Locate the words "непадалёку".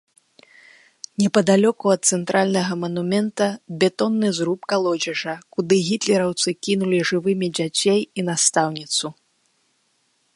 1.23-1.91